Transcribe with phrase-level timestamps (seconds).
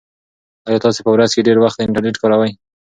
[0.67, 2.51] ایا تاسي په ورځ کې ډېر وخت انټرنيټ کاروئ؟